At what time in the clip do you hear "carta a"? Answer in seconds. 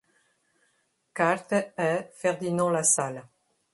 1.13-2.07